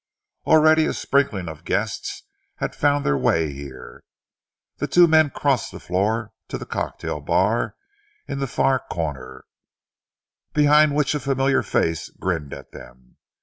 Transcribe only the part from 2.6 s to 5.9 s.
found their way here. The two men crossed the